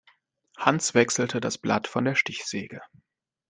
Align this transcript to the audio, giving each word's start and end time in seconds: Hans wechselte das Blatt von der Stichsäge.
Hans 0.57 0.95
wechselte 0.95 1.39
das 1.39 1.59
Blatt 1.59 1.85
von 1.87 2.03
der 2.05 2.15
Stichsäge. 2.15 2.81